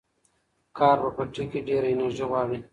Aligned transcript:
کار 0.77 0.97
په 1.03 1.09
پټي 1.15 1.45
کې 1.51 1.59
ډېره 1.67 1.87
انرژي 1.93 2.25
غواړي. 2.29 2.59